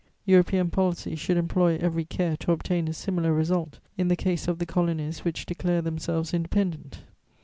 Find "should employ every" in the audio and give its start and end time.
1.15-2.05